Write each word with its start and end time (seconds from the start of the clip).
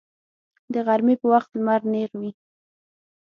د 0.73 0.75
غرمې 0.85 1.15
په 1.21 1.27
وخت 1.33 1.49
لمر 1.57 1.81
نیغ 1.91 2.11
وي 2.21 2.31